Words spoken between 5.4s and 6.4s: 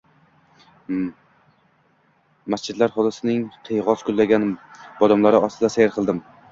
ostida sayr qildim.